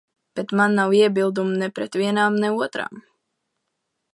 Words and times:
Bet 0.37 0.53
man 0.59 0.71
nav 0.77 0.93
iebildumu 0.99 1.53
ne 1.59 1.69
pret 1.81 1.99
vienām, 2.03 2.39
ne 2.45 2.51
otrām. 2.65 3.07